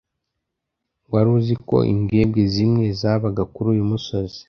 Wari 1.11 1.29
uzi 1.37 1.55
ko 1.67 1.77
imbwebwe 1.93 2.41
zimwe 2.53 2.85
zabaga 2.99 3.43
kuri 3.53 3.67
uyu 3.73 3.85
musozi? 3.91 4.37